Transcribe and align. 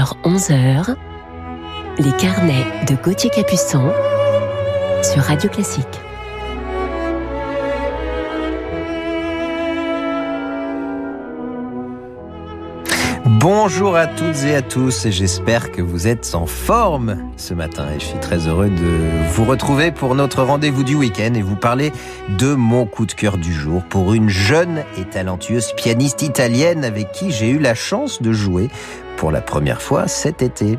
10h, 0.00 0.14
11h, 0.24 0.94
les 1.98 2.12
carnets 2.12 2.64
de 2.88 2.94
Gauthier 2.94 3.30
Capuçon 3.30 3.92
sur 5.02 5.22
Radio 5.22 5.50
Classique. 5.50 6.00
Bonjour 13.26 13.96
à 13.96 14.06
toutes 14.06 14.44
et 14.44 14.54
à 14.54 14.62
tous 14.62 15.06
et 15.06 15.12
j'espère 15.12 15.72
que 15.72 15.80
vous 15.80 16.06
êtes 16.06 16.34
en 16.34 16.46
forme 16.46 17.16
ce 17.36 17.54
matin 17.54 17.86
et 17.94 18.00
je 18.00 18.04
suis 18.04 18.18
très 18.18 18.46
heureux 18.46 18.68
de 18.68 19.30
vous 19.32 19.44
retrouver 19.44 19.92
pour 19.92 20.14
notre 20.14 20.42
rendez-vous 20.42 20.84
du 20.84 20.94
week-end 20.94 21.32
et 21.34 21.42
vous 21.42 21.56
parler 21.56 21.92
de 22.38 22.54
mon 22.54 22.86
coup 22.86 23.06
de 23.06 23.12
cœur 23.12 23.38
du 23.38 23.52
jour 23.52 23.82
pour 23.82 24.12
une 24.12 24.28
jeune 24.28 24.84
et 24.98 25.04
talentueuse 25.04 25.72
pianiste 25.74 26.22
italienne 26.22 26.84
avec 26.84 27.12
qui 27.12 27.30
j'ai 27.30 27.50
eu 27.50 27.58
la 27.58 27.74
chance 27.74 28.20
de 28.20 28.32
jouer 28.32 28.68
pour 29.20 29.30
la 29.30 29.42
première 29.42 29.82
fois 29.82 30.08
cet 30.08 30.40
été. 30.40 30.78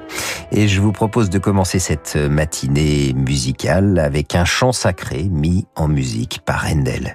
Et 0.51 0.67
je 0.67 0.81
vous 0.81 0.91
propose 0.91 1.29
de 1.29 1.37
commencer 1.37 1.77
cette 1.77 2.15
matinée 2.15 3.13
musicale 3.13 3.99
avec 3.99 4.33
un 4.33 4.45
chant 4.45 4.71
sacré 4.71 5.29
mis 5.29 5.67
en 5.75 5.87
musique 5.87 6.41
par 6.43 6.65
Handel. 6.65 7.13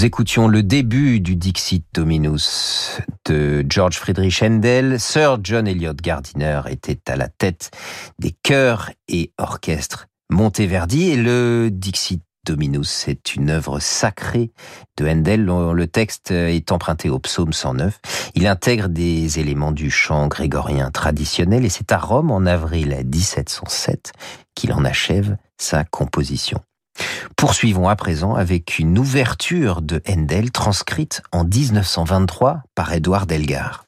Nous 0.00 0.06
écoutions 0.06 0.48
le 0.48 0.62
début 0.62 1.20
du 1.20 1.36
Dixit 1.36 1.84
Dominus 1.92 3.02
de 3.26 3.66
George 3.68 3.98
Friedrich 3.98 4.42
Handel. 4.42 4.98
Sir 4.98 5.36
John 5.42 5.68
Elliott 5.68 6.00
Gardiner 6.00 6.62
était 6.70 6.98
à 7.06 7.16
la 7.16 7.28
tête 7.28 7.70
des 8.18 8.34
chœurs 8.42 8.92
et 9.08 9.30
orchestres 9.36 10.06
Monteverdi 10.30 11.10
et 11.10 11.16
le 11.16 11.68
Dixit 11.70 12.22
Dominus 12.46 13.08
est 13.08 13.34
une 13.34 13.50
œuvre 13.50 13.78
sacrée 13.78 14.52
de 14.96 15.06
Handel. 15.06 15.44
Le 15.44 15.86
texte 15.86 16.30
est 16.30 16.72
emprunté 16.72 17.10
au 17.10 17.18
psaume 17.18 17.52
109. 17.52 18.00
Il 18.34 18.46
intègre 18.46 18.88
des 18.88 19.38
éléments 19.38 19.72
du 19.72 19.90
chant 19.90 20.28
grégorien 20.28 20.90
traditionnel 20.90 21.66
et 21.66 21.68
c'est 21.68 21.92
à 21.92 21.98
Rome 21.98 22.30
en 22.30 22.46
avril 22.46 22.96
1707 23.04 24.12
qu'il 24.54 24.72
en 24.72 24.86
achève 24.86 25.36
sa 25.58 25.84
composition. 25.84 26.62
Poursuivons 27.36 27.88
à 27.88 27.96
présent 27.96 28.34
avec 28.34 28.78
une 28.78 28.98
ouverture 28.98 29.82
de 29.82 30.02
Handel 30.08 30.50
transcrite 30.50 31.22
en 31.32 31.44
1923 31.44 32.62
par 32.74 32.92
Édouard 32.92 33.26
Delgar. 33.26 33.84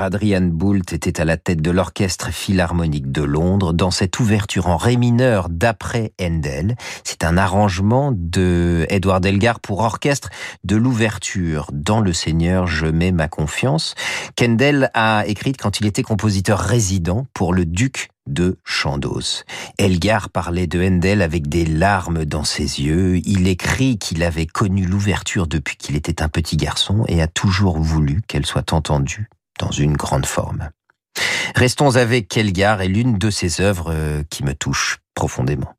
Adrian 0.00 0.42
Boult 0.42 0.92
était 0.92 1.20
à 1.20 1.24
la 1.24 1.36
tête 1.36 1.60
de 1.60 1.70
l'Orchestre 1.70 2.30
Philharmonique 2.30 3.12
de 3.12 3.22
Londres 3.22 3.74
dans 3.74 3.90
cette 3.90 4.18
ouverture 4.20 4.68
en 4.68 4.76
ré 4.76 4.96
mineur 4.96 5.48
d'après 5.50 6.12
Handel. 6.20 6.76
C'est 7.04 7.24
un 7.24 7.36
arrangement 7.36 8.12
de 8.14 8.86
Edward 8.88 9.26
Elgar 9.26 9.60
pour 9.60 9.80
orchestre 9.80 10.30
de 10.64 10.76
l'ouverture 10.76 11.66
dans 11.72 12.00
Le 12.00 12.12
Seigneur, 12.12 12.66
je 12.66 12.86
mets 12.86 13.12
ma 13.12 13.28
confiance, 13.28 13.94
qu'Handel 14.36 14.90
a 14.94 15.24
écrite 15.26 15.60
quand 15.60 15.80
il 15.80 15.86
était 15.86 16.02
compositeur 16.02 16.58
résident 16.58 17.26
pour 17.34 17.52
le 17.52 17.66
duc 17.66 18.08
de 18.26 18.58
Chandos. 18.64 19.44
Elgar 19.78 20.30
parlait 20.30 20.66
de 20.66 20.82
Handel 20.82 21.22
avec 21.22 21.48
des 21.48 21.66
larmes 21.66 22.24
dans 22.24 22.44
ses 22.44 22.80
yeux. 22.80 23.18
Il 23.26 23.48
écrit 23.48 23.98
qu'il 23.98 24.22
avait 24.22 24.46
connu 24.46 24.86
l'ouverture 24.86 25.46
depuis 25.46 25.76
qu'il 25.76 25.96
était 25.96 26.22
un 26.22 26.28
petit 26.28 26.56
garçon 26.56 27.04
et 27.08 27.20
a 27.20 27.26
toujours 27.26 27.78
voulu 27.78 28.22
qu'elle 28.26 28.46
soit 28.46 28.72
entendue 28.72 29.28
dans 29.58 29.70
une 29.70 29.96
grande 29.96 30.26
forme. 30.26 30.70
Restons 31.54 31.96
avec 31.96 32.36
Elgar 32.36 32.80
et 32.80 32.88
l'une 32.88 33.18
de 33.18 33.30
ses 33.30 33.60
œuvres 33.60 33.92
euh, 33.92 34.22
qui 34.30 34.44
me 34.44 34.54
touche 34.54 34.98
profondément. 35.14 35.74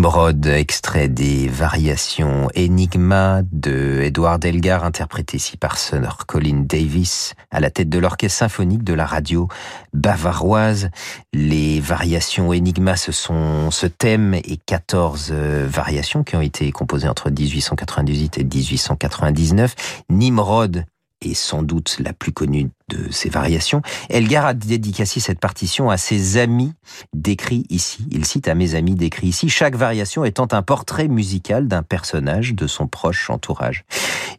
Nimrod, 0.00 0.46
extrait 0.46 1.08
des 1.08 1.46
variations 1.46 2.48
Enigma 2.56 3.42
de 3.52 4.00
Edward 4.00 4.42
Elgar, 4.42 4.82
interprété 4.82 5.36
ici 5.36 5.58
par 5.58 5.76
Sir 5.76 6.24
Colin 6.26 6.64
Davis, 6.64 7.34
à 7.50 7.60
la 7.60 7.68
tête 7.68 7.90
de 7.90 7.98
l'orchestre 7.98 8.38
symphonique 8.38 8.82
de 8.82 8.94
la 8.94 9.04
radio 9.04 9.48
bavaroise. 9.92 10.88
Les 11.34 11.80
variations 11.80 12.48
Enigma, 12.48 12.96
ce 12.96 13.12
sont 13.12 13.70
ce 13.70 13.86
thème 13.86 14.32
et 14.32 14.58
14 14.64 15.32
euh, 15.32 15.66
variations 15.68 16.24
qui 16.24 16.34
ont 16.34 16.40
été 16.40 16.72
composées 16.72 17.06
entre 17.06 17.28
1898 17.28 18.38
et 18.38 18.44
1899. 18.44 20.02
Nimrod 20.08 20.86
est 21.20 21.34
sans 21.34 21.62
doute 21.62 21.96
la 22.00 22.12
plus 22.12 22.32
connue 22.32 22.70
de 22.88 23.10
ces 23.10 23.28
variations. 23.28 23.82
Elgar 24.08 24.46
a 24.46 24.54
dédicacé 24.54 25.20
cette 25.20 25.38
partition 25.38 25.90
à 25.90 25.96
ses 25.96 26.38
amis 26.38 26.72
décrits 27.14 27.64
ici. 27.70 28.06
Il 28.10 28.24
cite 28.24 28.48
à 28.48 28.54
mes 28.54 28.74
amis 28.74 28.94
décrits 28.94 29.28
ici, 29.28 29.48
chaque 29.48 29.76
variation 29.76 30.24
étant 30.24 30.48
un 30.52 30.62
portrait 30.62 31.08
musical 31.08 31.68
d'un 31.68 31.82
personnage 31.82 32.54
de 32.54 32.66
son 32.66 32.86
proche 32.86 33.30
entourage. 33.30 33.84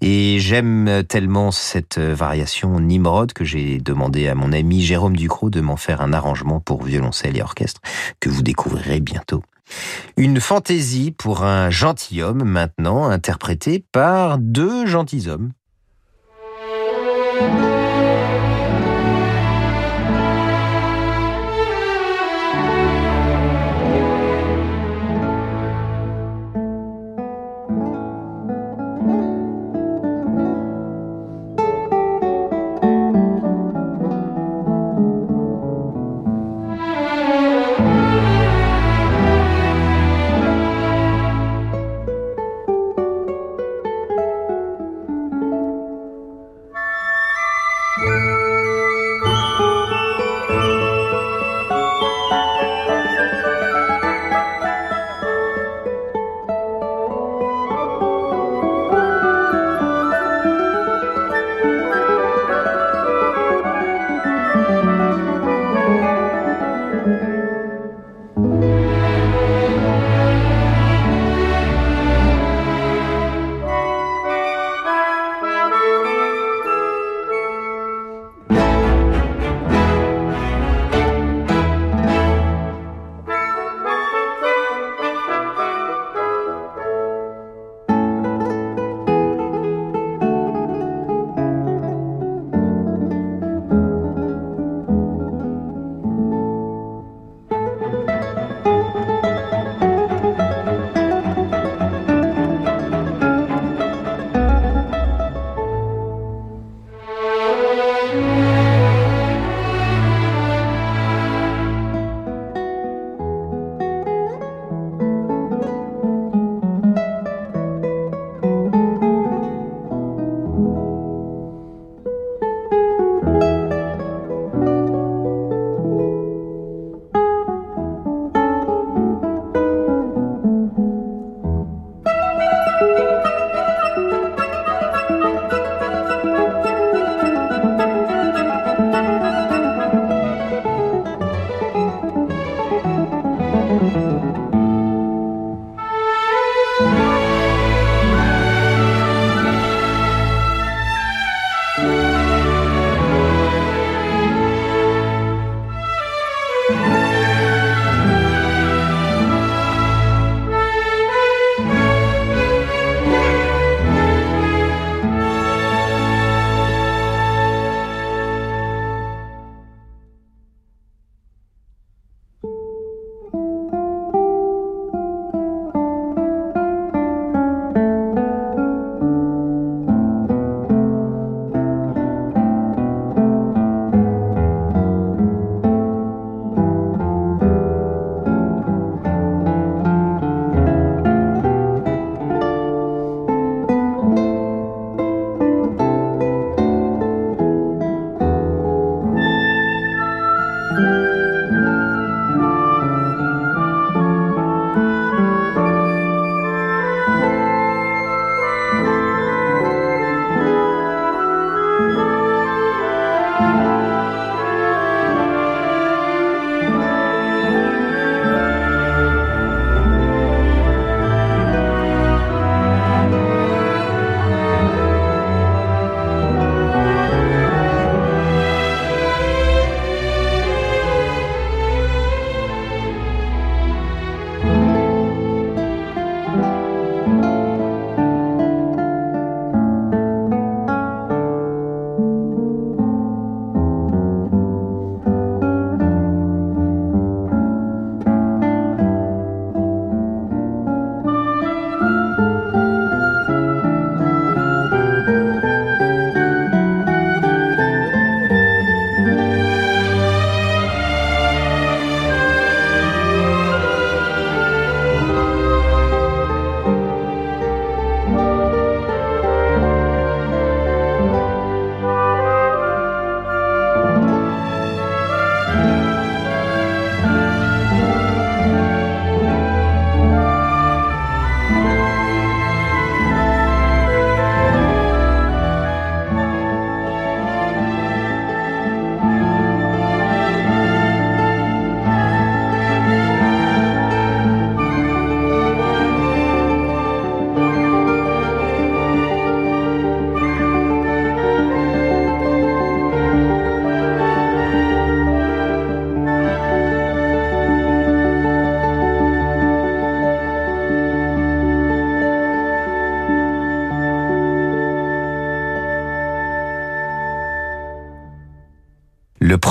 Et 0.02 0.40
j'aime 0.40 1.04
tellement 1.08 1.52
cette 1.52 2.00
variation 2.00 2.80
Nimrod 2.80 3.34
que 3.34 3.46
j'ai 3.46 3.78
demandé 3.80 4.28
à 4.28 4.36
mon 4.36 4.52
ami 4.52 4.82
Jérôme 4.82 5.16
Ducrot 5.16 5.50
de 5.50 5.62
m'en 5.62 5.78
faire 5.78 6.02
un 6.02 6.14
arrangement 6.14 6.60
pour 6.60 6.84
violoncelle 6.84 7.38
et 7.38 7.42
orchestre 7.42 7.82
que 8.20 8.30
vous 8.30 8.42
découvrirez 8.42 9.00
bientôt. 9.00 9.44
Une 10.18 10.42
fantaisie 10.42 11.12
pour 11.12 11.44
un 11.44 11.70
gentilhomme 11.70 12.44
maintenant 12.44 13.06
interprété 13.06 13.86
par 13.92 14.38
deux 14.38 14.86
gentilshommes. 14.86 15.52
Le 17.42 17.71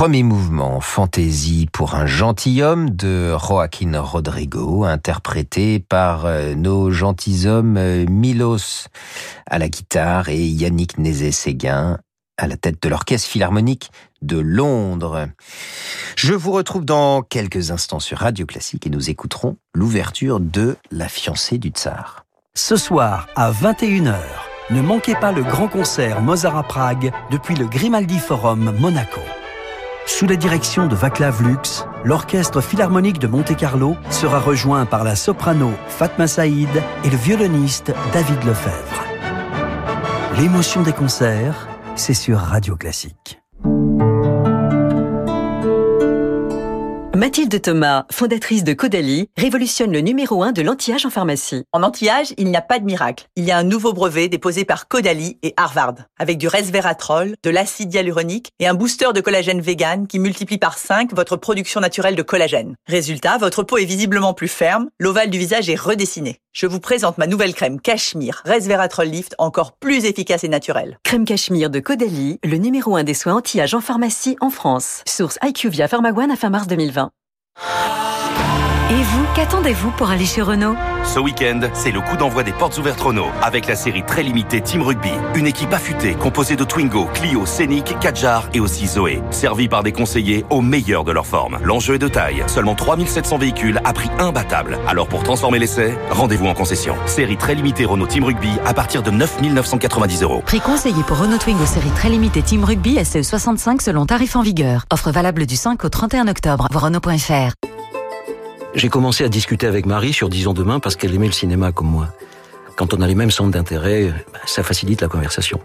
premier 0.00 0.22
mouvement, 0.22 0.80
Fantaisie 0.80 1.68
pour 1.70 1.94
un 1.94 2.06
gentilhomme 2.06 2.88
de 2.88 3.36
Joaquin 3.36 4.00
Rodrigo, 4.00 4.84
interprété 4.84 5.78
par 5.78 6.24
euh, 6.24 6.54
nos 6.54 6.90
gentilshommes 6.90 7.76
euh, 7.76 8.06
Milos 8.08 8.88
à 9.44 9.58
la 9.58 9.68
guitare 9.68 10.30
et 10.30 10.42
Yannick 10.42 10.96
Nézet-Séguin 10.96 11.98
à 12.38 12.46
la 12.46 12.56
tête 12.56 12.82
de 12.82 12.88
l'Orchestre 12.88 13.28
Philharmonique 13.28 13.90
de 14.22 14.38
Londres. 14.38 15.28
Je 16.16 16.32
vous 16.32 16.52
retrouve 16.52 16.86
dans 16.86 17.20
quelques 17.20 17.70
instants 17.70 18.00
sur 18.00 18.20
Radio 18.20 18.46
Classique 18.46 18.86
et 18.86 18.90
nous 18.90 19.10
écouterons 19.10 19.58
l'ouverture 19.74 20.40
de 20.40 20.78
La 20.90 21.08
fiancée 21.08 21.58
du 21.58 21.68
tsar. 21.68 22.24
Ce 22.54 22.76
soir 22.76 23.28
à 23.36 23.52
21h, 23.52 24.16
ne 24.70 24.80
manquez 24.80 25.14
pas 25.16 25.32
le 25.32 25.42
grand 25.42 25.68
concert 25.68 26.22
Mozart 26.22 26.56
à 26.56 26.62
Prague 26.62 27.12
depuis 27.30 27.54
le 27.54 27.66
Grimaldi 27.66 28.18
Forum 28.18 28.74
Monaco. 28.80 29.20
Sous 30.12 30.26
la 30.26 30.36
direction 30.36 30.86
de 30.86 30.94
Vaclav 30.94 31.40
Lux, 31.40 31.86
l'orchestre 32.04 32.60
philharmonique 32.60 33.20
de 33.20 33.28
Monte-Carlo 33.28 33.96
sera 34.10 34.40
rejoint 34.40 34.84
par 34.84 35.04
la 35.04 35.14
soprano 35.14 35.70
Fatma 35.88 36.26
Saïd 36.26 36.68
et 37.04 37.10
le 37.10 37.16
violoniste 37.16 37.94
David 38.12 38.42
Lefebvre. 38.44 39.04
L'émotion 40.36 40.82
des 40.82 40.92
concerts, 40.92 41.68
c'est 41.94 42.12
sur 42.12 42.38
Radio 42.38 42.76
Classique. 42.76 43.39
Mathilde 47.20 47.60
Thomas, 47.60 48.06
fondatrice 48.10 48.64
de 48.64 48.72
Caudalie, 48.72 49.28
révolutionne 49.36 49.92
le 49.92 50.00
numéro 50.00 50.42
1 50.42 50.52
de 50.52 50.62
l'anti-âge 50.62 51.04
en 51.04 51.10
pharmacie. 51.10 51.64
En 51.70 51.82
anti-âge, 51.82 52.32
il 52.38 52.46
n'y 52.46 52.56
a 52.56 52.62
pas 52.62 52.78
de 52.78 52.86
miracle. 52.86 53.26
Il 53.36 53.44
y 53.44 53.50
a 53.50 53.58
un 53.58 53.62
nouveau 53.62 53.92
brevet 53.92 54.28
déposé 54.28 54.64
par 54.64 54.88
Caudalie 54.88 55.38
et 55.42 55.52
Harvard, 55.58 55.96
avec 56.18 56.38
du 56.38 56.48
resveratrol, 56.48 57.34
de 57.42 57.50
l'acide 57.50 57.92
hyaluronique 57.92 58.52
et 58.58 58.66
un 58.66 58.72
booster 58.72 59.12
de 59.14 59.20
collagène 59.20 59.60
vegan 59.60 60.06
qui 60.06 60.18
multiplie 60.18 60.56
par 60.56 60.78
5 60.78 61.12
votre 61.12 61.36
production 61.36 61.80
naturelle 61.80 62.16
de 62.16 62.22
collagène. 62.22 62.74
Résultat, 62.86 63.36
votre 63.36 63.64
peau 63.64 63.76
est 63.76 63.84
visiblement 63.84 64.32
plus 64.32 64.48
ferme, 64.48 64.88
l'ovale 64.98 65.28
du 65.28 65.36
visage 65.38 65.68
est 65.68 65.78
redessiné. 65.78 66.38
Je 66.52 66.66
vous 66.66 66.80
présente 66.80 67.18
ma 67.18 67.28
nouvelle 67.28 67.54
crème 67.54 67.80
Cachemire 67.80 68.42
Resveratrol 68.44 69.06
Lift, 69.06 69.36
encore 69.38 69.72
plus 69.72 70.04
efficace 70.04 70.42
et 70.42 70.48
naturelle. 70.48 70.98
Crème 71.04 71.24
Cachemire 71.24 71.70
de 71.70 71.78
Caudalie, 71.80 72.40
le 72.42 72.56
numéro 72.56 72.96
1 72.96 73.04
des 73.04 73.14
soins 73.14 73.34
anti-âge 73.34 73.74
en 73.74 73.80
pharmacie 73.80 74.36
en 74.40 74.50
France. 74.50 75.02
Source 75.06 75.38
IQVIA 75.44 75.86
Pharmaguane 75.86 76.32
à 76.32 76.36
fin 76.36 76.50
mars 76.50 76.66
2020. 76.66 77.09
Ah! 77.62 77.99
Et 78.90 79.02
vous, 79.04 79.24
qu'attendez-vous 79.36 79.92
pour 79.92 80.10
aller 80.10 80.24
chez 80.24 80.42
Renault 80.42 80.74
Ce 81.04 81.20
week-end, 81.20 81.60
c'est 81.74 81.92
le 81.92 82.00
coup 82.00 82.16
d'envoi 82.16 82.42
des 82.42 82.50
portes 82.50 82.76
ouvertes 82.76 83.00
Renault 83.00 83.28
avec 83.40 83.68
la 83.68 83.76
série 83.76 84.02
très 84.02 84.24
limitée 84.24 84.60
Team 84.60 84.82
Rugby. 84.82 85.12
Une 85.36 85.46
équipe 85.46 85.72
affûtée 85.72 86.14
composée 86.14 86.56
de 86.56 86.64
Twingo, 86.64 87.04
Clio, 87.14 87.46
Scénic, 87.46 87.96
Kadjar 88.00 88.48
et 88.52 88.58
aussi 88.58 88.88
Zoé. 88.88 89.22
Servie 89.30 89.68
par 89.68 89.84
des 89.84 89.92
conseillers 89.92 90.44
au 90.50 90.60
meilleur 90.60 91.04
de 91.04 91.12
leur 91.12 91.24
forme. 91.24 91.60
L'enjeu 91.62 91.94
est 91.94 91.98
de 92.00 92.08
taille. 92.08 92.42
Seulement 92.48 92.74
3700 92.74 93.38
véhicules 93.38 93.80
à 93.84 93.92
prix 93.92 94.10
imbattable. 94.18 94.80
Alors 94.88 95.06
pour 95.06 95.22
transformer 95.22 95.60
l'essai, 95.60 95.96
rendez-vous 96.10 96.46
en 96.46 96.54
concession. 96.54 96.96
Série 97.06 97.36
très 97.36 97.54
limitée 97.54 97.84
Renault 97.84 98.08
Team 98.08 98.24
Rugby 98.24 98.50
à 98.66 98.74
partir 98.74 99.04
de 99.04 99.12
9 99.12 99.42
990 99.42 100.22
euros. 100.24 100.42
Prix 100.44 100.60
conseillé 100.60 101.04
pour 101.04 101.18
Renault 101.18 101.38
Twingo 101.38 101.64
série 101.64 101.90
très 101.90 102.08
limitée 102.08 102.42
Team 102.42 102.64
Rugby 102.64 103.04
SE 103.04 103.22
65 103.22 103.82
selon 103.82 104.04
tarif 104.04 104.34
en 104.34 104.42
vigueur. 104.42 104.84
Offre 104.92 105.12
valable 105.12 105.46
du 105.46 105.54
5 105.54 105.84
au 105.84 105.88
31 105.88 106.26
octobre. 106.26 106.66
Voir 106.72 106.86
Renault.fr. 106.86 107.54
J'ai 108.74 108.88
commencé 108.88 109.24
à 109.24 109.28
discuter 109.28 109.66
avec 109.66 109.84
Marie 109.84 110.12
sur 110.12 110.28
Disons 110.28 110.54
Demain 110.54 110.78
parce 110.78 110.94
qu'elle 110.94 111.14
aimait 111.14 111.26
le 111.26 111.32
cinéma 111.32 111.72
comme 111.72 111.88
moi. 111.88 112.08
Quand 112.76 112.94
on 112.94 113.00
a 113.00 113.06
les 113.06 113.16
mêmes 113.16 113.30
centres 113.30 113.50
d'intérêt, 113.50 114.12
bah, 114.32 114.38
ça 114.46 114.62
facilite 114.62 115.00
la 115.00 115.08
conversation. 115.08 115.60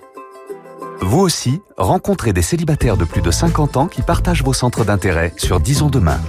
Vous 1.02 1.20
aussi, 1.20 1.62
rencontrez 1.78 2.34
des 2.34 2.42
célibataires 2.42 2.98
de 2.98 3.06
plus 3.06 3.22
de 3.22 3.30
50 3.30 3.78
ans 3.78 3.88
qui 3.88 4.02
partagent 4.02 4.44
vos 4.44 4.54
centres 4.54 4.86
d'intérêt 4.86 5.34
sur 5.38 5.60
Disons 5.60 5.90
Demain. 5.90 6.20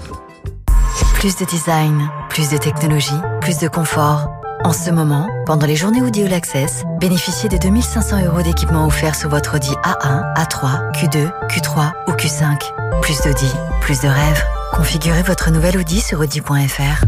Plus 1.14 1.36
de 1.36 1.46
design, 1.46 2.10
plus 2.28 2.50
de 2.50 2.58
technologie, 2.58 3.08
plus 3.40 3.58
de 3.58 3.68
confort. 3.68 4.28
En 4.64 4.72
ce 4.72 4.90
moment, 4.90 5.28
pendant 5.46 5.66
les 5.66 5.76
journées 5.76 6.02
Audi 6.02 6.24
All 6.24 6.34
Access, 6.34 6.84
bénéficiez 7.00 7.48
des 7.48 7.58
2500 7.58 8.26
euros 8.26 8.42
d'équipement 8.42 8.86
offerts 8.86 9.14
sur 9.14 9.30
votre 9.30 9.56
Audi 9.56 9.70
A1, 9.82 10.34
A3, 10.34 10.92
Q2, 10.92 11.30
Q3 11.48 11.92
ou 12.08 12.12
Q5. 12.12 13.00
Plus 13.00 13.20
d'Audi, 13.22 13.50
plus 13.80 14.00
de 14.00 14.08
rêves. 14.08 14.44
Configurez 14.76 15.22
votre 15.22 15.50
nouvelle 15.50 15.78
Audi 15.78 16.02
sur 16.02 16.20
Audi.fr. 16.20 17.06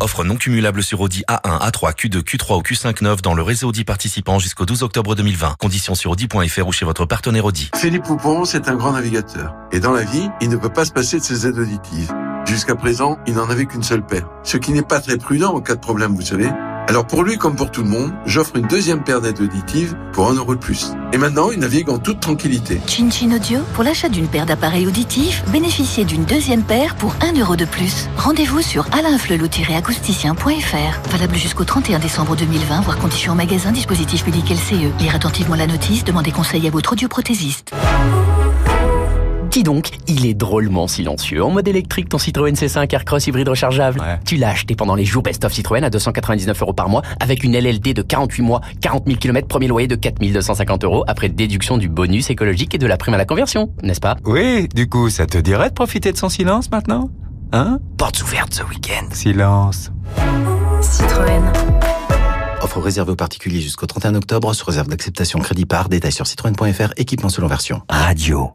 Offre 0.00 0.24
non 0.24 0.34
cumulable 0.34 0.82
sur 0.82 1.00
Audi 1.00 1.22
A1, 1.28 1.60
A3, 1.60 1.94
Q2, 1.94 2.22
Q3 2.24 2.58
ou 2.58 2.62
Q5 2.62 3.04
neuf 3.04 3.22
dans 3.22 3.34
le 3.34 3.42
réseau 3.42 3.68
Audi 3.68 3.84
participant 3.84 4.40
jusqu'au 4.40 4.66
12 4.66 4.82
octobre 4.82 5.14
2020. 5.14 5.54
Conditions 5.60 5.94
sur 5.94 6.10
Audi.fr 6.10 6.66
ou 6.66 6.72
chez 6.72 6.84
votre 6.84 7.06
partenaire 7.06 7.44
Audi. 7.44 7.70
Philippe 7.76 8.02
Poupon, 8.02 8.44
c'est 8.44 8.68
un 8.68 8.74
grand 8.74 8.90
navigateur. 8.90 9.54
Et 9.70 9.78
dans 9.78 9.92
la 9.92 10.02
vie, 10.02 10.28
il 10.40 10.48
ne 10.48 10.56
peut 10.56 10.72
pas 10.72 10.84
se 10.84 10.90
passer 10.90 11.20
de 11.20 11.22
ses 11.22 11.46
aides 11.46 11.58
auditives. 11.58 12.12
Jusqu'à 12.46 12.74
présent, 12.74 13.16
il 13.28 13.34
n'en 13.34 13.48
avait 13.48 13.66
qu'une 13.66 13.84
seule 13.84 14.04
paire. 14.04 14.28
Ce 14.42 14.56
qui 14.56 14.72
n'est 14.72 14.82
pas 14.82 14.98
très 14.98 15.18
prudent 15.18 15.54
en 15.54 15.60
cas 15.60 15.76
de 15.76 15.80
problème, 15.80 16.16
vous 16.16 16.22
savez. 16.22 16.50
Alors 16.92 17.06
pour 17.06 17.24
lui 17.24 17.38
comme 17.38 17.56
pour 17.56 17.70
tout 17.70 17.82
le 17.82 17.88
monde, 17.88 18.12
j'offre 18.26 18.56
une 18.56 18.66
deuxième 18.66 19.02
paire 19.02 19.22
d'aides 19.22 19.40
auditives 19.40 19.96
pour 20.12 20.28
un 20.28 20.34
euro 20.34 20.54
de 20.54 20.60
plus. 20.60 20.92
Et 21.14 21.16
maintenant, 21.16 21.50
il 21.50 21.58
navigue 21.58 21.88
en 21.88 21.98
toute 21.98 22.20
tranquillité. 22.20 22.82
Chin 22.86 23.10
Chin 23.10 23.34
Audio, 23.34 23.60
pour 23.72 23.82
l'achat 23.82 24.10
d'une 24.10 24.28
paire 24.28 24.44
d'appareils 24.44 24.86
auditifs, 24.86 25.42
bénéficiez 25.48 26.04
d'une 26.04 26.26
deuxième 26.26 26.62
paire 26.62 26.94
pour 26.96 27.16
un 27.22 27.32
euro 27.32 27.56
de 27.56 27.64
plus. 27.64 28.10
Rendez-vous 28.18 28.60
sur 28.60 28.84
alainflelou-acousticien.fr. 28.90 31.10
Valable 31.10 31.36
jusqu'au 31.36 31.64
31 31.64 31.98
décembre 31.98 32.36
2020, 32.36 32.82
voire 32.82 32.98
conditions 32.98 33.32
en 33.32 33.36
magasin, 33.36 33.72
dispositif 33.72 34.22
public 34.22 34.50
LCE. 34.50 35.00
Lire 35.00 35.14
attentivement 35.14 35.56
la 35.56 35.66
notice, 35.66 36.04
demandez 36.04 36.30
conseil 36.30 36.66
à 36.66 36.70
votre 36.70 36.92
audioprothésiste. 36.92 37.72
Dis 39.52 39.62
donc, 39.62 39.90
il 40.08 40.24
est 40.24 40.32
drôlement 40.32 40.88
silencieux. 40.88 41.44
En 41.44 41.50
mode 41.50 41.68
électrique, 41.68 42.08
ton 42.08 42.16
Citroën 42.16 42.54
C5 42.54 42.90
Aircross 42.90 43.26
hybride 43.26 43.50
rechargeable. 43.50 44.02
Tu 44.24 44.36
l'as 44.36 44.48
acheté 44.48 44.74
pendant 44.74 44.94
les 44.94 45.04
jours 45.04 45.22
Best 45.22 45.44
of 45.44 45.52
Citroën 45.52 45.84
à 45.84 45.90
299 45.90 46.62
euros 46.62 46.72
par 46.72 46.88
mois 46.88 47.02
avec 47.20 47.44
une 47.44 47.52
LLD 47.52 47.92
de 47.92 48.00
48 48.00 48.42
mois, 48.42 48.62
40 48.80 49.04
000 49.06 49.18
km, 49.18 49.46
premier 49.46 49.68
loyer 49.68 49.88
de 49.88 49.94
4250 49.94 50.84
euros 50.84 51.04
après 51.06 51.28
déduction 51.28 51.76
du 51.76 51.90
bonus 51.90 52.30
écologique 52.30 52.74
et 52.74 52.78
de 52.78 52.86
la 52.86 52.96
prime 52.96 53.12
à 53.12 53.18
la 53.18 53.26
conversion, 53.26 53.70
n'est-ce 53.82 54.00
pas? 54.00 54.16
Oui, 54.24 54.68
du 54.74 54.88
coup, 54.88 55.10
ça 55.10 55.26
te 55.26 55.36
dirait 55.36 55.68
de 55.68 55.74
profiter 55.74 56.12
de 56.12 56.16
son 56.16 56.30
silence 56.30 56.70
maintenant? 56.70 57.10
Hein? 57.52 57.78
Portes 57.98 58.22
ouvertes 58.22 58.54
ce 58.54 58.62
week-end. 58.62 59.06
Silence. 59.12 59.92
Citroën. 60.80 61.42
Offre 62.62 62.80
réservée 62.80 63.12
aux 63.12 63.16
particuliers 63.16 63.60
jusqu'au 63.60 63.84
31 63.84 64.14
octobre 64.14 64.54
sous 64.54 64.64
réserve 64.64 64.88
d'acceptation 64.88 65.40
crédit 65.40 65.66
par 65.66 65.90
détail 65.90 66.12
sur 66.12 66.26
citroën.fr 66.26 66.94
équipement 66.96 67.28
selon 67.28 67.48
version. 67.48 67.82
Radio 67.90 68.52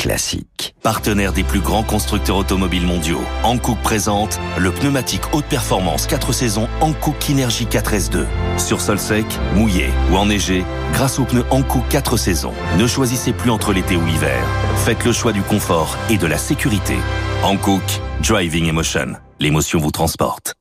classique. 0.00 0.74
Partenaire 0.82 1.34
des 1.34 1.44
plus 1.44 1.60
grands 1.60 1.82
constructeurs 1.82 2.36
automobiles 2.36 2.86
mondiaux, 2.86 3.20
Hankook 3.44 3.78
présente 3.82 4.40
le 4.56 4.72
pneumatique 4.72 5.20
haute 5.32 5.44
performance 5.44 6.06
4 6.06 6.32
saisons 6.32 6.68
Hankook 6.80 7.18
Kinergy 7.18 7.66
4S2. 7.66 8.24
Sur 8.56 8.80
sol 8.80 8.98
sec, 8.98 9.26
mouillé 9.54 9.90
ou 10.10 10.16
enneigé, 10.16 10.64
grâce 10.94 11.18
aux 11.18 11.24
pneus 11.24 11.44
Hankook 11.50 11.86
4 11.90 12.16
saisons, 12.16 12.54
ne 12.78 12.86
choisissez 12.86 13.34
plus 13.34 13.50
entre 13.50 13.74
l'été 13.74 13.96
ou 13.96 14.06
l'hiver. 14.06 14.42
Faites 14.86 15.04
le 15.04 15.12
choix 15.12 15.32
du 15.32 15.42
confort 15.42 15.98
et 16.08 16.16
de 16.16 16.26
la 16.26 16.38
sécurité. 16.38 16.96
Hankook 17.42 18.00
Driving 18.26 18.68
Emotion. 18.68 19.16
L'émotion 19.38 19.80
vous 19.80 19.90
transporte. 19.90 20.54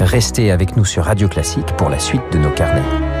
Restez 0.00 0.50
avec 0.50 0.76
nous 0.78 0.86
sur 0.86 1.04
Radio 1.04 1.28
Classique 1.28 1.76
pour 1.76 1.90
la 1.90 1.98
suite 1.98 2.22
de 2.32 2.38
nos 2.38 2.50
carnets. 2.50 3.11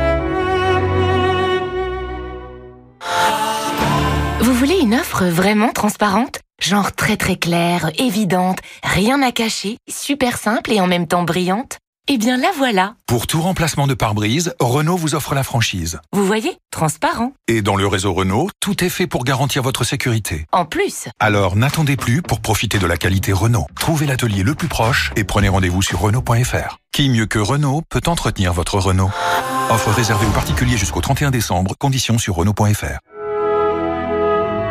Une 4.92 4.98
offre 4.98 5.24
vraiment 5.24 5.72
transparente 5.72 6.40
Genre 6.60 6.92
très 6.92 7.16
très 7.16 7.36
claire, 7.36 7.90
évidente, 7.98 8.58
rien 8.82 9.22
à 9.22 9.32
cacher, 9.32 9.78
super 9.88 10.36
simple 10.36 10.70
et 10.70 10.82
en 10.82 10.86
même 10.86 11.06
temps 11.06 11.22
brillante 11.22 11.78
Eh 12.08 12.18
bien 12.18 12.36
la 12.36 12.50
voilà 12.58 12.94
Pour 13.06 13.26
tout 13.26 13.40
remplacement 13.40 13.86
de 13.86 13.94
pare-brise, 13.94 14.54
Renault 14.60 14.98
vous 14.98 15.14
offre 15.14 15.34
la 15.34 15.44
franchise. 15.44 15.98
Vous 16.12 16.26
voyez 16.26 16.58
Transparent. 16.70 17.32
Et 17.48 17.62
dans 17.62 17.76
le 17.76 17.86
réseau 17.86 18.12
Renault, 18.12 18.50
tout 18.60 18.84
est 18.84 18.90
fait 18.90 19.06
pour 19.06 19.24
garantir 19.24 19.62
votre 19.62 19.82
sécurité. 19.82 20.44
En 20.52 20.66
plus 20.66 21.08
Alors 21.18 21.56
n'attendez 21.56 21.96
plus 21.96 22.20
pour 22.20 22.40
profiter 22.40 22.78
de 22.78 22.86
la 22.86 22.98
qualité 22.98 23.32
Renault. 23.32 23.68
Trouvez 23.80 24.04
l'atelier 24.04 24.42
le 24.42 24.54
plus 24.54 24.68
proche 24.68 25.10
et 25.16 25.24
prenez 25.24 25.48
rendez-vous 25.48 25.80
sur 25.80 26.00
Renault.fr. 26.00 26.76
Qui 26.92 27.08
mieux 27.08 27.24
que 27.26 27.38
Renault 27.38 27.80
peut 27.88 28.02
entretenir 28.08 28.52
votre 28.52 28.78
Renault? 28.78 29.10
Offre 29.70 29.90
réservée 29.90 30.26
aux 30.26 30.32
particuliers 30.32 30.76
jusqu'au 30.76 31.00
31 31.00 31.30
décembre, 31.30 31.76
conditions 31.78 32.18
sur 32.18 32.34
Renault.fr. 32.34 32.98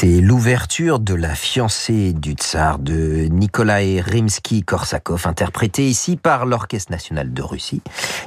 C'était 0.00 0.22
l'ouverture 0.22 0.98
de 0.98 1.12
la 1.12 1.34
fiancée 1.34 2.14
du 2.14 2.32
tsar 2.32 2.78
de 2.78 3.26
Nikolai 3.30 4.00
Rimsky-Korsakov, 4.00 5.28
interprétée 5.28 5.86
ici 5.86 6.16
par 6.16 6.46
l'Orchestre 6.46 6.90
national 6.90 7.34
de 7.34 7.42
Russie, 7.42 7.82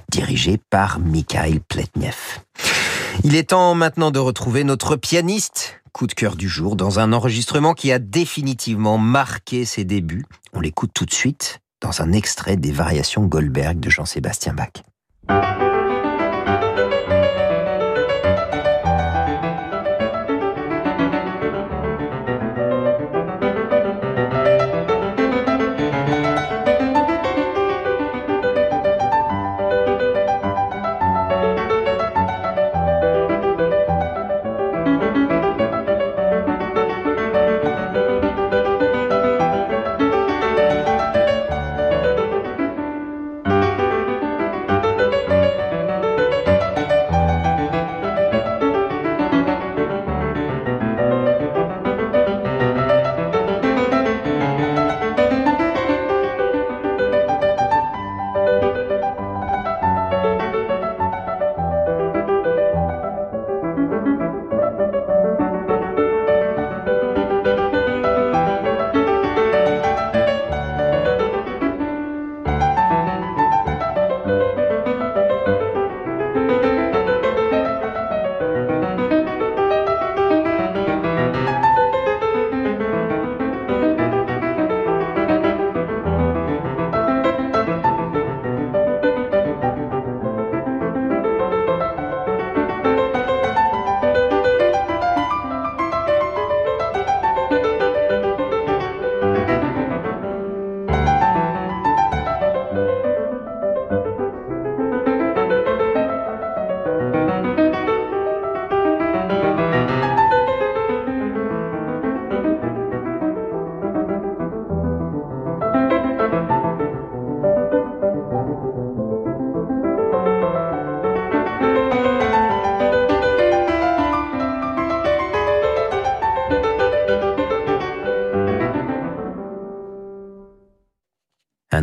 dirigé 0.07 0.59
par 0.69 0.99
Mikhail 0.99 1.61
Pletnev. 1.67 2.13
Il 3.23 3.35
est 3.35 3.49
temps 3.49 3.73
maintenant 3.73 4.11
de 4.11 4.19
retrouver 4.19 4.63
notre 4.63 4.97
pianiste, 4.97 5.81
coup 5.93 6.05
de 6.05 6.13
cœur 6.13 6.35
du 6.35 6.47
jour, 6.47 6.75
dans 6.75 6.99
un 6.99 7.11
enregistrement 7.11 7.73
qui 7.73 7.91
a 7.91 7.97
définitivement 7.97 8.99
marqué 8.99 9.65
ses 9.65 9.83
débuts. 9.83 10.25
On 10.53 10.59
l'écoute 10.59 10.91
tout 10.93 11.07
de 11.07 11.13
suite 11.13 11.59
dans 11.81 12.03
un 12.03 12.11
extrait 12.11 12.55
des 12.55 12.71
Variations 12.71 13.25
Goldberg 13.25 13.79
de 13.79 13.89
Jean-Sébastien 13.89 14.53
Bach. 14.53 15.72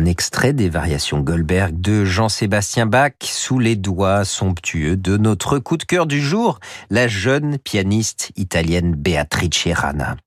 Un 0.01 0.05
extrait 0.05 0.53
des 0.53 0.67
variations 0.67 1.19
Goldberg 1.19 1.79
de 1.79 2.05
Jean-Sébastien 2.05 2.87
Bach 2.87 3.11
sous 3.21 3.59
les 3.59 3.75
doigts 3.75 4.25
somptueux 4.25 4.97
de 4.97 5.15
notre 5.15 5.59
coup 5.59 5.77
de 5.77 5.83
cœur 5.83 6.07
du 6.07 6.19
jour, 6.19 6.59
la 6.89 7.07
jeune 7.07 7.59
pianiste 7.59 8.31
italienne 8.35 8.95
Beatrice 8.95 9.67
Rana. 9.71 10.17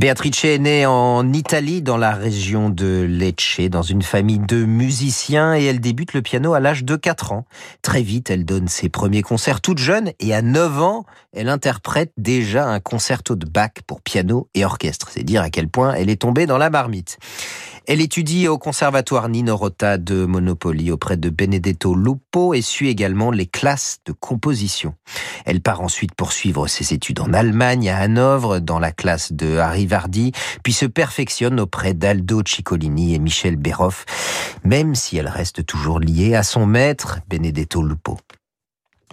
Beatrice 0.00 0.44
est 0.44 0.58
née 0.58 0.86
en 0.86 1.32
Italie, 1.34 1.82
dans 1.82 1.98
la 1.98 2.12
région 2.12 2.70
de 2.70 3.04
Lecce, 3.06 3.60
dans 3.68 3.82
une 3.82 4.00
famille 4.00 4.38
de 4.38 4.64
musiciens 4.64 5.54
et 5.54 5.64
elle 5.64 5.80
débute 5.80 6.14
le 6.14 6.22
piano 6.22 6.54
à 6.54 6.60
l'âge 6.60 6.84
de 6.84 6.96
4 6.96 7.32
ans. 7.32 7.44
Très 7.82 8.00
vite, 8.00 8.30
elle 8.30 8.46
donne 8.46 8.68
ses 8.68 8.88
premiers 8.88 9.22
concerts 9.22 9.60
toute 9.60 9.78
jeune 9.78 10.12
et 10.18 10.32
à 10.32 10.40
9 10.40 10.80
ans, 10.80 11.04
elle 11.36 11.50
interprète 11.50 12.12
déjà 12.16 12.66
un 12.66 12.80
concerto 12.80 13.36
de 13.36 13.44
Bach 13.44 13.82
pour 13.86 14.00
piano 14.00 14.48
et 14.54 14.64
orchestre. 14.64 15.08
C'est 15.10 15.24
dire 15.24 15.42
à 15.42 15.50
quel 15.50 15.68
point 15.68 15.92
elle 15.92 16.08
est 16.08 16.22
tombée 16.22 16.46
dans 16.46 16.58
la 16.58 16.70
marmite. 16.70 17.18
Elle 17.90 18.02
étudie 18.02 18.48
au 18.48 18.58
conservatoire 18.58 19.30
Nino 19.30 19.56
Rota 19.56 19.96
de 19.96 20.26
Monopoli 20.26 20.90
auprès 20.90 21.16
de 21.16 21.30
Benedetto 21.30 21.94
Lupo 21.94 22.52
et 22.52 22.60
suit 22.60 22.90
également 22.90 23.30
les 23.30 23.46
classes 23.46 24.00
de 24.04 24.12
composition. 24.12 24.94
Elle 25.46 25.62
part 25.62 25.80
ensuite 25.80 26.14
poursuivre 26.14 26.66
ses 26.66 26.92
études 26.92 27.20
en 27.20 27.32
Allemagne, 27.32 27.88
à 27.88 27.96
Hanovre, 27.96 28.58
dans 28.58 28.78
la 28.78 28.92
classe 28.92 29.32
de 29.32 29.56
Harry 29.56 29.86
Vardi, 29.86 30.32
puis 30.62 30.74
se 30.74 30.84
perfectionne 30.84 31.58
auprès 31.58 31.94
d'Aldo 31.94 32.42
Ciccolini 32.46 33.14
et 33.14 33.18
Michel 33.18 33.56
Béroff, 33.56 34.04
même 34.64 34.94
si 34.94 35.16
elle 35.16 35.28
reste 35.28 35.64
toujours 35.64 35.98
liée 35.98 36.34
à 36.34 36.42
son 36.42 36.66
maître, 36.66 37.20
Benedetto 37.30 37.82
Lupo. 37.82 38.18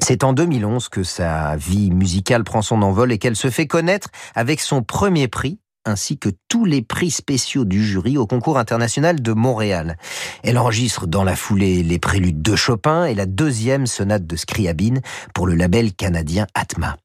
C'est 0.01 0.25
en 0.25 0.33
2011 0.33 0.89
que 0.89 1.03
sa 1.03 1.55
vie 1.55 1.91
musicale 1.91 2.43
prend 2.43 2.61
son 2.61 2.81
envol 2.81 3.13
et 3.13 3.19
qu'elle 3.19 3.37
se 3.37 3.49
fait 3.49 3.67
connaître 3.67 4.09
avec 4.35 4.59
son 4.59 4.83
premier 4.83 5.29
prix 5.29 5.59
ainsi 5.85 6.17
que 6.17 6.29
tous 6.49 6.65
les 6.65 6.81
prix 6.81 7.11
spéciaux 7.11 7.65
du 7.65 7.83
jury 7.83 8.17
au 8.17 8.27
concours 8.27 8.57
international 8.57 9.21
de 9.21 9.33
Montréal. 9.33 9.97
Elle 10.43 10.57
enregistre 10.57 11.07
dans 11.07 11.23
la 11.23 11.35
foulée 11.35 11.83
les 11.83 11.99
préludes 11.99 12.41
de 12.41 12.55
Chopin 12.55 13.05
et 13.05 13.15
la 13.15 13.25
deuxième 13.25 13.87
sonate 13.87 14.25
de 14.25 14.35
Scriabine 14.35 15.01
pour 15.33 15.47
le 15.47 15.55
label 15.55 15.93
canadien 15.93 16.47
Atma. 16.53 16.97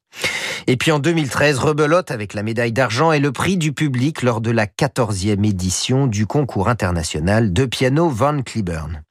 Et 0.66 0.76
puis 0.76 0.92
en 0.92 0.98
2013, 0.98 1.58
rebelote 1.58 2.11
avec 2.11 2.34
la 2.34 2.42
médaille 2.42 2.72
d'argent 2.72 3.12
et 3.12 3.18
le 3.18 3.32
prix 3.32 3.56
du 3.56 3.72
public 3.72 4.22
lors 4.22 4.40
de 4.40 4.50
la 4.50 4.66
14e 4.66 5.46
édition 5.46 6.06
du 6.06 6.26
concours 6.26 6.68
international 6.68 7.52
de 7.52 7.64
piano 7.64 8.08
Van 8.08 8.42
Cliburn. 8.42 9.02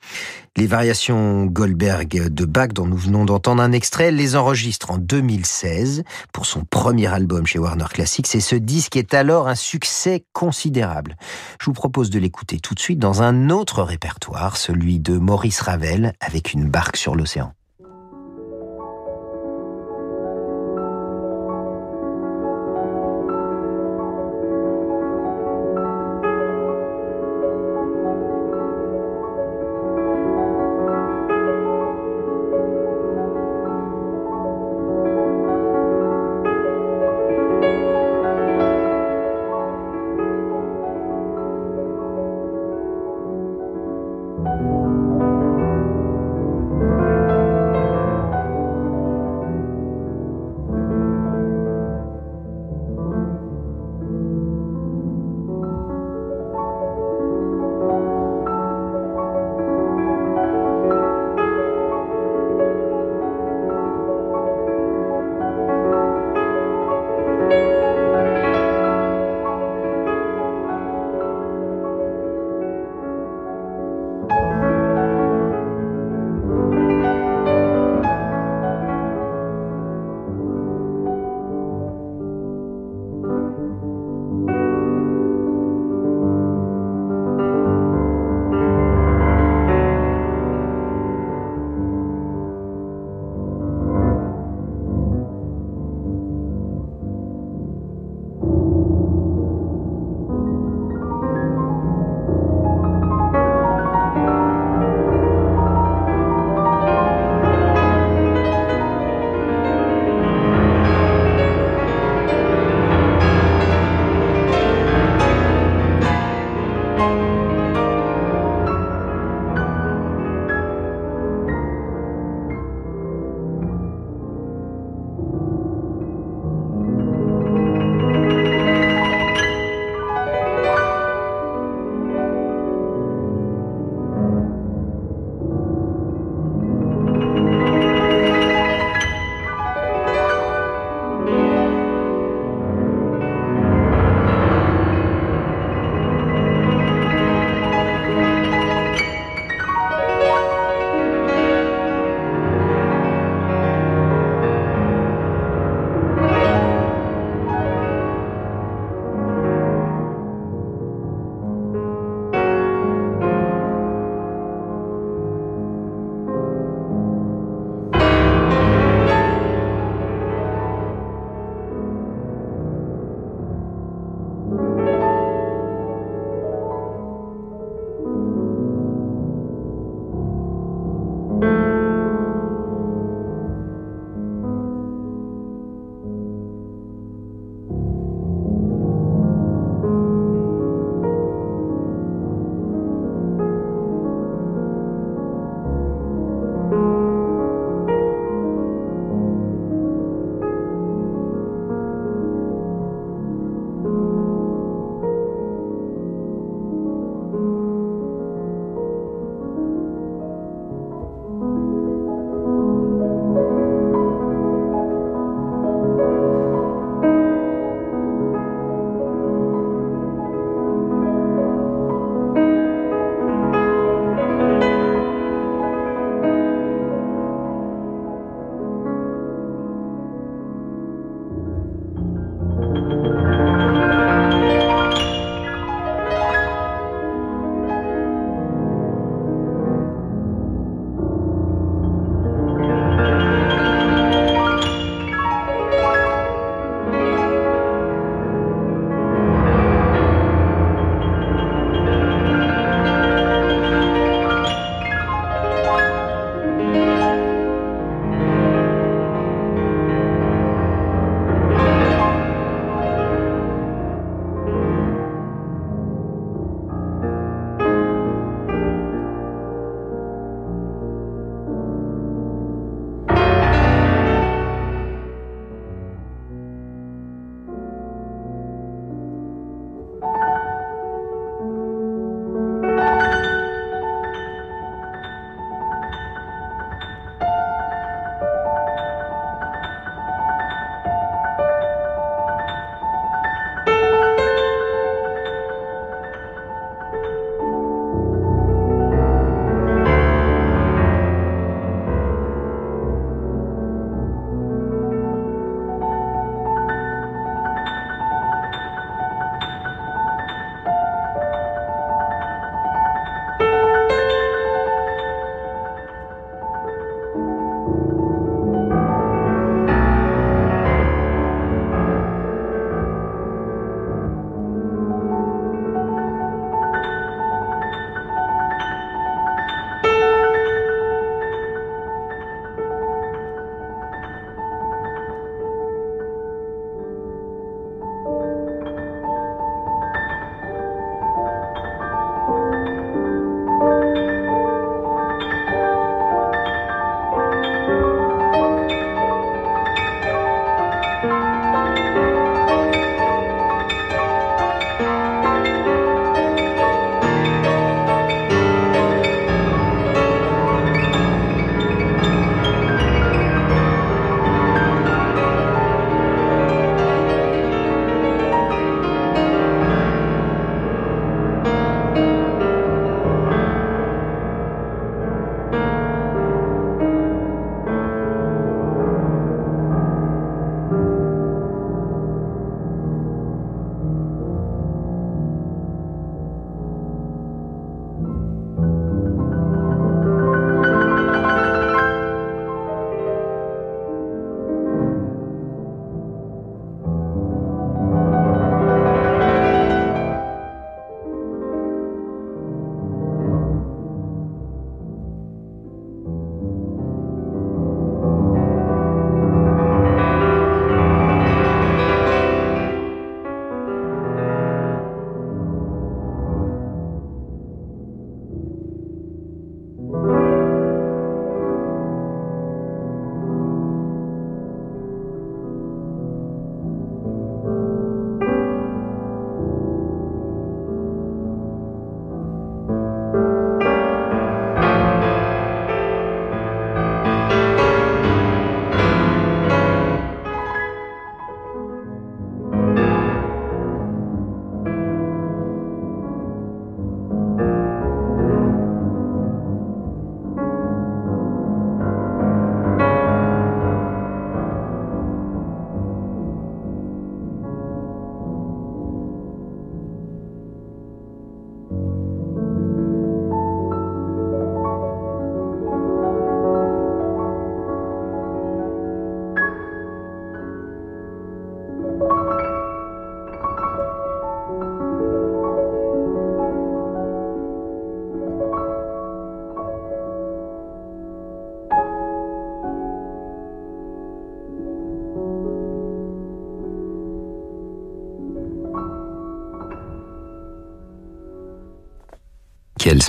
Les 0.58 0.68
variations 0.68 1.46
Goldberg 1.46 2.28
de 2.30 2.46
Bach 2.46 2.70
dont 2.74 2.86
nous 2.86 2.98
venons 2.98 3.24
d'entendre 3.24 3.62
un 3.62 3.72
extrait, 3.72 4.12
les 4.12 4.36
enregistre 4.36 4.92
en 4.92 4.98
2016 4.98 6.04
pour 6.34 6.46
son 6.46 6.66
premier 6.66 7.08
album 7.08 7.46
chez 7.46 7.60
Warner 7.60 7.86
Classics 7.90 8.36
et 8.36 8.42
ce 8.42 8.56
disque 8.56 8.98
est 8.98 9.14
alors 9.14 9.48
un 9.48 9.56
succès 9.56 10.26
considérable. 10.34 11.16
Je 11.62 11.66
vous 11.66 11.74
propose 11.74 12.10
de 12.10 12.20
l'écouter 12.20 12.60
tout 12.60 12.74
de 12.74 12.80
suite 12.80 13.00
dans 13.00 13.22
un 13.22 13.50
autre 13.50 13.84
répertoire, 13.84 14.58
celui 14.58 15.00
de 15.00 15.18
Maurice 15.18 15.62
Ravel 15.62 16.14
avec 16.20 16.54
une 16.54 16.70
barque 16.70 16.98
sur 16.98 17.16
l'océan. 17.16 17.54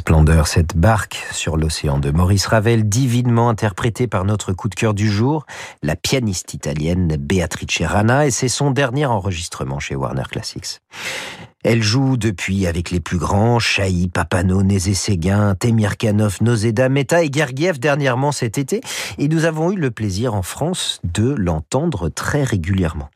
Splendeur 0.00 0.46
cette 0.46 0.78
barque 0.78 1.26
sur 1.30 1.58
l'océan 1.58 1.98
de 1.98 2.10
Maurice 2.10 2.46
Ravel, 2.46 2.88
divinement 2.88 3.50
interprétée 3.50 4.06
par 4.06 4.24
notre 4.24 4.54
coup 4.54 4.70
de 4.70 4.74
cœur 4.74 4.94
du 4.94 5.10
jour, 5.10 5.44
la 5.82 5.94
pianiste 5.94 6.54
italienne 6.54 7.18
Beatrice 7.18 7.82
Rana, 7.82 8.26
et 8.26 8.30
c'est 8.30 8.48
son 8.48 8.70
dernier 8.70 9.04
enregistrement 9.04 9.78
chez 9.78 9.94
Warner 9.94 10.22
Classics. 10.30 10.80
Elle 11.64 11.82
joue 11.82 12.16
depuis 12.16 12.66
avec 12.66 12.90
les 12.90 13.00
plus 13.00 13.18
grands, 13.18 13.58
Chahi, 13.58 14.08
Papano, 14.08 14.62
Nézé-Séguin, 14.62 15.54
Temirkanov, 15.54 16.38
Nozeda, 16.40 16.88
Meta 16.88 17.22
et 17.22 17.30
Gergiev 17.30 17.78
dernièrement 17.78 18.32
cet 18.32 18.56
été, 18.56 18.80
et 19.18 19.28
nous 19.28 19.44
avons 19.44 19.70
eu 19.70 19.76
le 19.76 19.90
plaisir 19.90 20.32
en 20.32 20.42
France 20.42 21.02
de 21.04 21.34
l'entendre 21.34 22.08
très 22.08 22.42
régulièrement. 22.42 23.10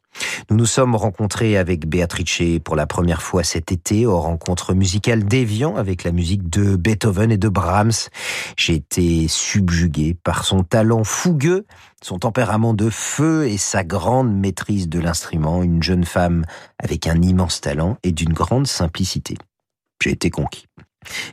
Nous 0.51 0.57
nous 0.57 0.67
sommes 0.67 0.95
rencontrés 0.95 1.57
avec 1.57 1.87
Beatrice 1.89 2.61
pour 2.65 2.77
la 2.77 2.87
première 2.87 3.23
fois 3.23 3.43
cet 3.43 3.73
été 3.73 4.07
aux 4.07 4.19
rencontres 4.19 4.75
musicales 4.75 5.25
d'Evian 5.25 5.77
avec 5.77 6.05
la 6.05 6.13
musique 6.13 6.49
de 6.49 6.77
Beethoven 6.77 7.31
et 7.31 7.39
de 7.39 7.49
Brahms. 7.49 8.09
J'ai 8.57 8.75
été 8.75 9.29
subjugué 9.29 10.15
par 10.15 10.45
son 10.45 10.63
talent 10.63 11.05
fougueux, 11.05 11.67
son 12.03 12.19
tempérament 12.19 12.75
de 12.75 12.91
feu 12.91 13.47
et 13.47 13.59
sa 13.59 13.85
grande 13.85 14.35
maîtrise 14.35 14.89
de 14.89 15.01
l'instrument, 15.01 15.63
une 15.63 15.83
jeune 15.83 16.05
femme 16.05 16.45
avec 16.83 17.07
un 17.07 17.21
immense 17.21 17.61
talent 17.61 17.99
et 18.03 18.13
d'une 18.13 18.33
grande 18.33 18.67
simplicité. 18.67 19.37
J'ai 20.03 20.11
été 20.11 20.31
conquis. 20.31 20.67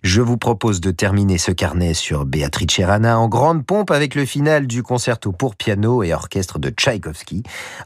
Je 0.03 0.21
vous 0.21 0.37
propose 0.37 0.81
de 0.81 0.91
terminer 0.91 1.37
ce 1.37 1.51
carnet 1.51 1.93
sur 1.93 2.25
Beatrice 2.25 2.79
Rana 2.79 3.19
en 3.19 3.27
grande 3.27 3.65
pompe 3.65 3.91
avec 3.91 4.15
le 4.15 4.25
final 4.25 4.67
du 4.67 4.83
concerto 4.83 5.31
pour 5.31 5.55
piano 5.55 6.03
et 6.03 6.13
orchestre 6.13 6.59
de 6.59 6.69
Tchaïkovski, 6.69 7.43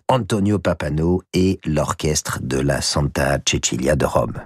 Antonio 0.08 0.60
Papano 0.60 1.22
et 1.34 1.60
l'orchestre 1.66 2.40
de 2.42 2.60
la 2.60 2.82
Santa 2.82 3.40
Cecilia 3.46 3.96
de 3.96 4.06
Rome. 4.06 4.42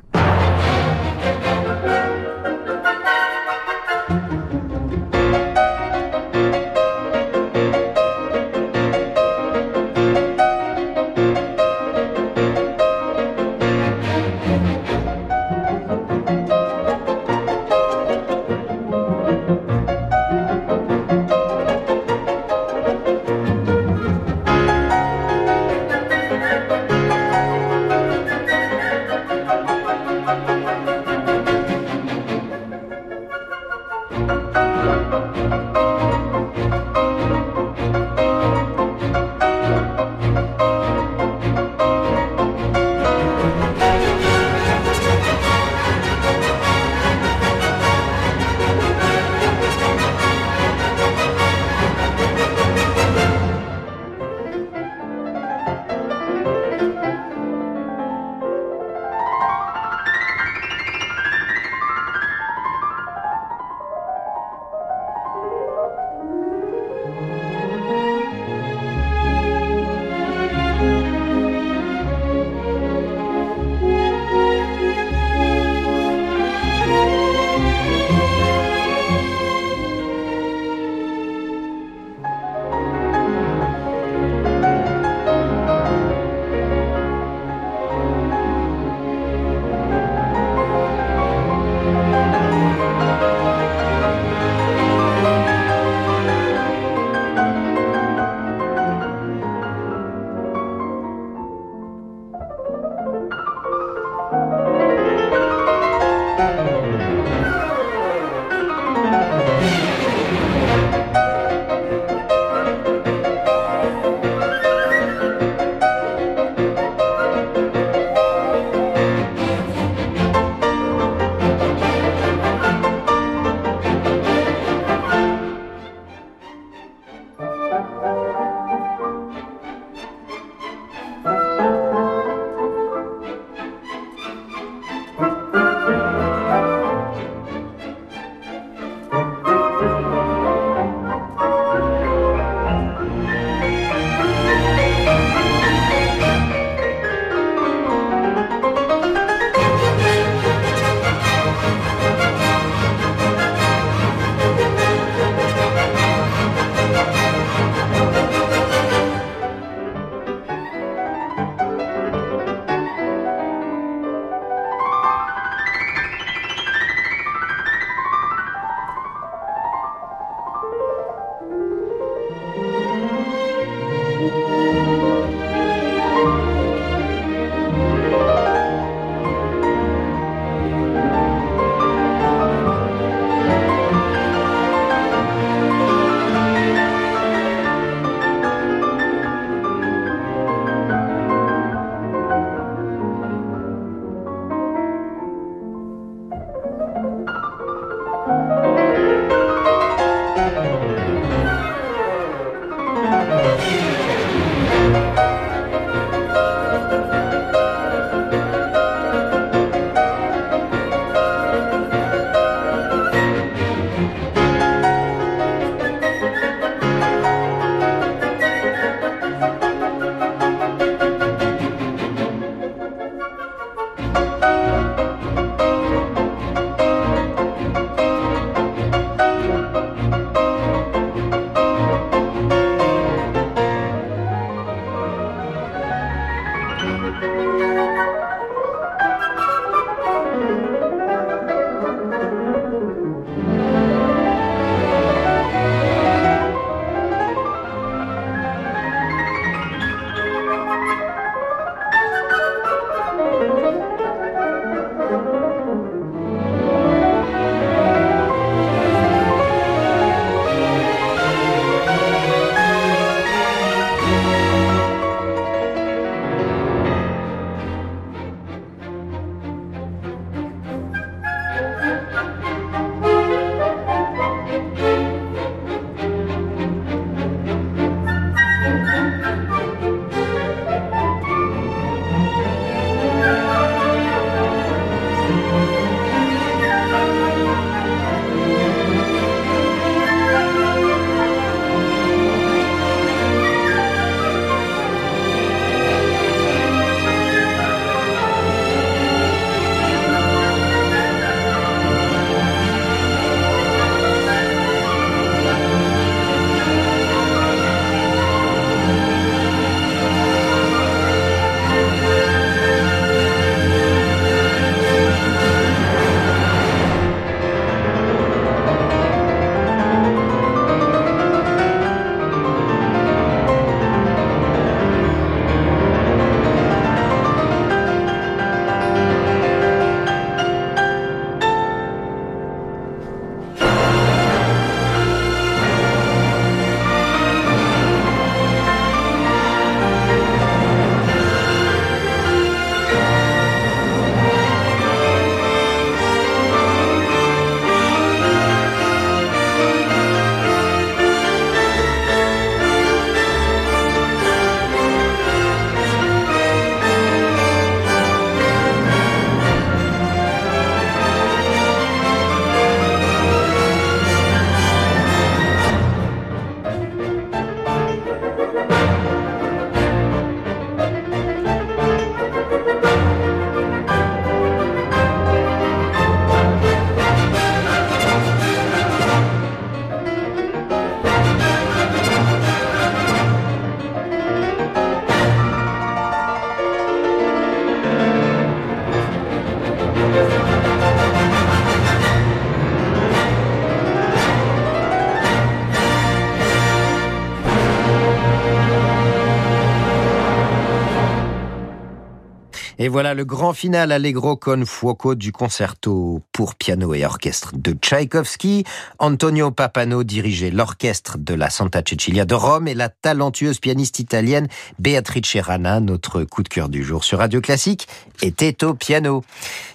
Et 402.90 402.92
voilà 402.92 403.14
le 403.14 403.24
grand 403.24 403.54
final 403.54 403.92
Allegro 403.92 404.38
con 404.38 404.66
fuoco 404.66 405.14
du 405.14 405.32
concerto 405.32 406.24
pour 406.32 406.56
piano 406.56 406.96
et 406.96 407.06
orchestre 407.06 407.52
de 407.56 407.74
Tchaïkovski. 407.74 408.64
Antonio 408.98 409.52
Papano 409.52 410.04
dirigeait 410.04 410.50
l'orchestre 410.50 411.20
de 411.20 411.36
la 411.36 411.52
Santa 411.52 411.84
Cecilia 411.88 412.26
de 412.26 412.34
Rome 412.34 412.68
et 412.68 412.74
la 412.74 412.90
talentueuse 412.90 413.60
pianiste 413.60 414.00
italienne 414.00 414.48
Beatrice 414.80 415.38
Rana, 415.40 415.82
notre 415.82 416.24
coup 416.24 416.42
de 416.42 416.50
cœur 416.50 416.68
du 416.68 416.84
jour 416.84 417.04
sur 417.04 417.20
Radio 417.20 417.42
Classique, 417.42 417.88
était 418.24 418.64
au 418.64 418.74
piano. 418.74 419.24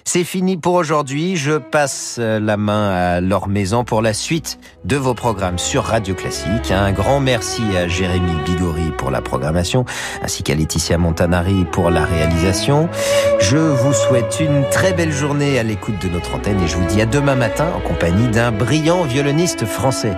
C'est 0.03 0.25
fini 0.25 0.57
pour 0.57 0.73
aujourd'hui. 0.73 1.37
Je 1.37 1.53
passe 1.53 2.17
la 2.17 2.57
main 2.57 2.89
à 2.89 3.21
Laure 3.21 3.47
Maison 3.47 3.85
pour 3.85 4.01
la 4.01 4.13
suite 4.13 4.59
de 4.83 4.97
vos 4.97 5.13
programmes 5.13 5.57
sur 5.57 5.85
Radio 5.85 6.15
Classique. 6.15 6.69
Un 6.69 6.91
grand 6.91 7.21
merci 7.21 7.63
à 7.77 7.87
Jérémy 7.87 8.33
Bigori 8.43 8.91
pour 8.97 9.09
la 9.09 9.21
programmation, 9.21 9.85
ainsi 10.21 10.43
qu'à 10.43 10.53
Laetitia 10.53 10.97
Montanari 10.97 11.63
pour 11.71 11.89
la 11.89 12.03
réalisation. 12.03 12.89
Je 13.39 13.57
vous 13.57 13.93
souhaite 13.93 14.39
une 14.39 14.67
très 14.69 14.93
belle 14.93 15.11
journée 15.11 15.59
à 15.59 15.63
l'écoute 15.63 16.01
de 16.01 16.09
notre 16.09 16.35
antenne 16.35 16.61
et 16.61 16.67
je 16.67 16.75
vous 16.75 16.85
dis 16.87 17.01
à 17.01 17.05
demain 17.05 17.35
matin 17.35 17.67
en 17.75 17.79
compagnie 17.79 18.27
d'un 18.29 18.51
brillant 18.51 19.03
violoniste 19.03 19.65
français. 19.65 20.13